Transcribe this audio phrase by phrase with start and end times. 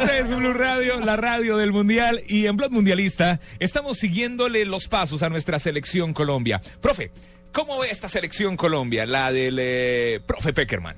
[0.00, 2.22] Esta es Blue Radio, la radio del Mundial.
[2.26, 6.60] Y en Blog Mundialista estamos siguiéndole los pasos a nuestra selección Colombia.
[6.80, 7.10] Profe,
[7.52, 10.96] ¿cómo ve esta selección Colombia, la del eh, profe Peckerman?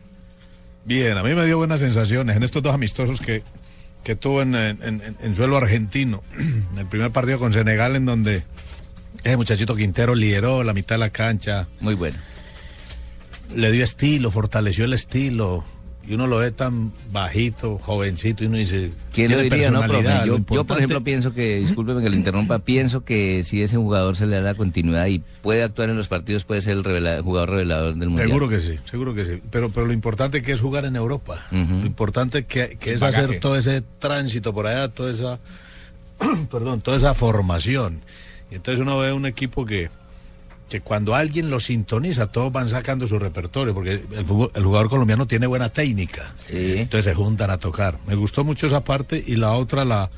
[0.84, 3.42] Bien, a mí me dio buenas sensaciones en estos dos amistosos que,
[4.04, 6.22] que tuvo en, en- en suelo argentino.
[6.78, 8.42] El primer partido con Senegal en donde
[9.24, 11.66] ese muchachito Quintero lideró la mitad de la cancha.
[11.80, 12.18] Muy bueno.
[13.54, 15.64] Le dio estilo, fortaleció el estilo.
[16.06, 18.90] Y uno lo ve tan bajito, jovencito, y uno dice...
[19.12, 20.02] ¿Quién lo diría, no, profe?
[20.26, 24.16] Yo, yo, por ejemplo, pienso que, discúlpeme que lo interrumpa, pienso que si ese jugador
[24.16, 27.22] se le da la continuidad y puede actuar en los partidos, puede ser el revela-
[27.22, 28.28] jugador revelador del Mundial.
[28.28, 29.42] Seguro que sí, seguro que sí.
[29.52, 31.46] Pero, pero lo importante que es jugar en Europa.
[31.52, 33.24] Lo importante que, que es Bagaje.
[33.26, 35.38] hacer todo ese tránsito por allá, toda esa,
[36.50, 38.00] perdón, toda esa formación.
[38.50, 39.88] Y entonces uno ve un equipo que,
[40.72, 44.88] que cuando alguien lo sintoniza, todos van sacando su repertorio, porque el, fútbol- el jugador
[44.88, 46.32] colombiano tiene buena técnica.
[46.36, 46.78] Sí.
[46.78, 47.98] Entonces se juntan a tocar.
[48.06, 50.10] Me gustó mucho esa parte y la otra, la,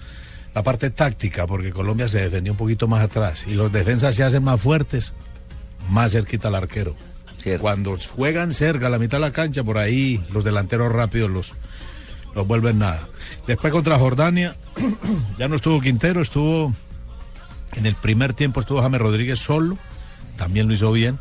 [0.55, 4.23] la parte táctica, porque Colombia se defendió un poquito más atrás y los defensas se
[4.25, 5.13] hacen más fuertes,
[5.91, 6.95] más cerquita al arquero.
[7.37, 7.61] Cierto.
[7.63, 11.53] Cuando juegan cerca, a la mitad de la cancha, por ahí los delanteros rápidos los,
[12.35, 13.09] los vuelven nada.
[13.47, 14.57] Después contra Jordania,
[15.39, 16.73] ya no estuvo Quintero, estuvo
[17.75, 19.77] en el primer tiempo estuvo James Rodríguez solo,
[20.37, 21.19] también lo hizo bien,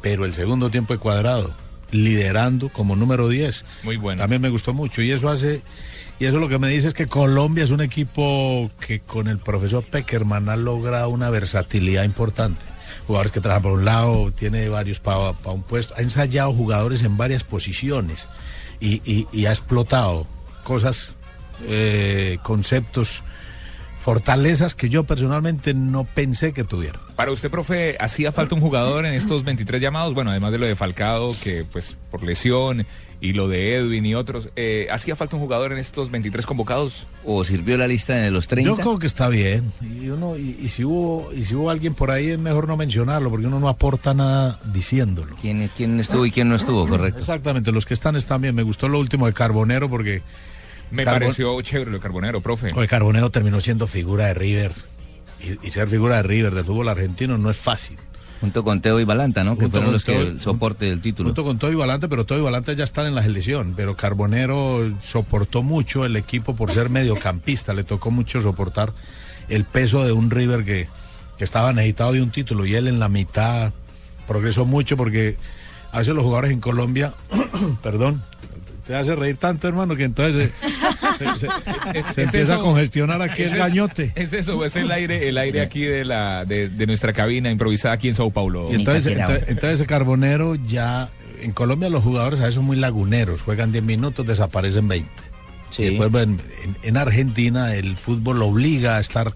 [0.00, 1.54] pero el segundo tiempo de cuadrado,
[1.90, 3.64] liderando como número 10.
[3.84, 4.20] Muy bueno.
[4.20, 5.62] También me gustó mucho y eso hace
[6.18, 9.38] y eso lo que me dice es que Colombia es un equipo que con el
[9.38, 12.60] profesor Peckerman ha logrado una versatilidad importante.
[13.06, 17.16] Jugadores que trabajan por un lado, tiene varios para un puesto, ha ensayado jugadores en
[17.16, 18.26] varias posiciones
[18.80, 20.26] y, y- y ha explotado
[20.62, 21.14] cosas,
[21.64, 23.22] eh, conceptos,
[24.02, 26.98] fortalezas que yo personalmente no pensé que tuviera.
[27.14, 30.12] Para usted, profe, ¿hacía falta un jugador en estos 23 llamados?
[30.12, 32.84] Bueno, además de lo de Falcao, que pues por lesión,
[33.20, 37.06] y lo de Edwin y otros, eh, ¿hacía falta un jugador en estos 23 convocados?
[37.24, 38.68] ¿O sirvió la lista de los 30?
[38.68, 39.72] Yo creo que está bien.
[39.80, 42.76] Y, uno, y, y si hubo, y si hubo alguien por ahí es mejor no
[42.76, 45.36] mencionarlo porque uno no aporta nada diciéndolo.
[45.40, 46.88] ¿Quién, ¿Quién estuvo y quién no estuvo?
[46.88, 47.20] Correcto.
[47.20, 48.56] Exactamente, los que están están bien.
[48.56, 50.22] Me gustó lo último de Carbonero porque
[50.92, 52.68] Me Carbon- pareció chévere lo de Carbonero, profe.
[52.68, 54.72] el Carbonero terminó siendo figura de River.
[55.40, 57.98] Y, y ser figura de River del fútbol argentino no es fácil.
[58.40, 59.56] Junto con Teo y Balanta, ¿no?
[59.56, 61.28] Que fueron los que Teo- el soporte del título.
[61.28, 63.74] Junto con Todo y Valante, pero Todo y Valante ya están en la selección.
[63.76, 67.72] Pero Carbonero soportó mucho el equipo por ser mediocampista.
[67.72, 68.92] Le tocó mucho soportar
[69.48, 70.88] el peso de un River que,
[71.38, 72.66] que estaba necesitado de un título.
[72.66, 73.72] Y él en la mitad
[74.26, 75.36] progresó mucho porque
[75.92, 77.12] a veces los jugadores en Colombia,
[77.82, 78.22] perdón,
[78.86, 80.50] te hace reír tanto, hermano, que entonces
[81.18, 81.48] se, se- se-
[81.98, 84.12] Es- se es empieza eso- a congestionar aquí es el gañote.
[84.14, 87.94] Es eso, es el aire, el aire aquí de la de, de nuestra cabina improvisada
[87.94, 88.68] aquí en Sao Paulo.
[88.70, 91.10] Y entonces, entonces, entonces ese Carbonero ya,
[91.40, 95.08] en Colombia los jugadores a veces son muy laguneros, juegan 10 minutos, desaparecen 20.
[95.70, 95.84] Sí.
[95.84, 96.38] Y después en,
[96.82, 99.32] en Argentina el fútbol obliga a estar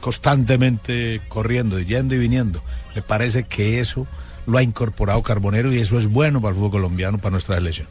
[0.00, 2.62] constantemente corriendo, yendo y viniendo.
[2.94, 4.06] Me parece que eso
[4.46, 7.86] lo ha incorporado Carbonero y eso es bueno para el fútbol colombiano, para nuestra selección.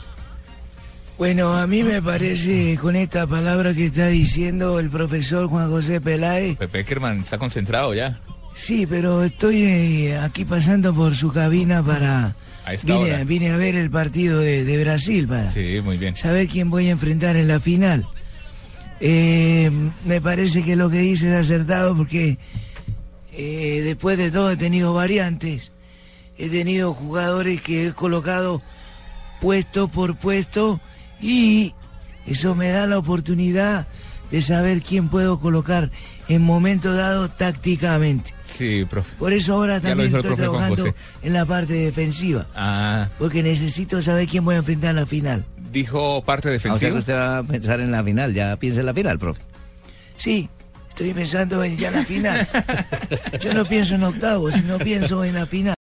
[1.21, 6.01] Bueno, a mí me parece con esta palabra que está diciendo el profesor Juan José
[6.01, 8.19] Peláez, Pepe Peckerman está concentrado ya.
[8.55, 12.33] sí, pero estoy eh, aquí pasando por su cabina para...
[12.65, 13.23] A esta Vine, hora.
[13.23, 16.15] vine a ver el partido de, de Brasil para Sí, muy bien.
[16.15, 18.07] saber quién voy a enfrentar en la final.
[18.99, 19.69] Eh,
[20.05, 22.39] me parece que lo que dice es acertado porque
[23.31, 25.71] eh, después de todo he tenido variantes.
[26.35, 28.63] He tenido jugadores que he colocado
[29.39, 30.81] puesto por puesto
[31.21, 31.73] y
[32.27, 33.87] eso me da la oportunidad
[34.31, 35.89] de saber quién puedo colocar
[36.29, 38.33] en momento dado tácticamente.
[38.45, 39.15] Sí, profe.
[39.17, 40.85] Por eso ahora también estoy trabajando
[41.23, 45.45] en la parte defensiva, Ah, porque necesito saber quién voy a enfrentar en la final.
[45.71, 46.91] dijo parte Ah, o sea defensiva.
[46.91, 49.41] que usted va a pensar en la final, ya piensa en la final, profe.
[50.17, 50.49] Sí,
[50.89, 52.47] estoy pensando en ya la final.
[53.41, 55.75] Yo no pienso en octavos, sino pienso en la final.